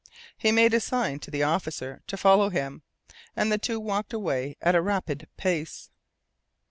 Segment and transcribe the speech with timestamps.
[0.35, 2.81] He made a sign to the officer to follow him,
[3.35, 5.91] and the two walked away at a rapid pace.